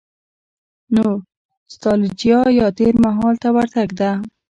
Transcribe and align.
نو 0.95 1.05
ستالجیا 1.73 2.41
یا 2.59 2.67
تېر 2.77 2.93
مهال 3.05 3.35
ته 3.43 3.49
ورتګ 3.55 3.89
ده. 3.99 4.11